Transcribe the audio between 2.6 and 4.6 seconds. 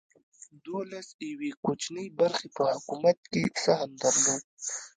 حکومت کې سهم درلود.